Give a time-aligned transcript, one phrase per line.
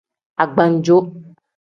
[0.43, 0.97] Agbannjo.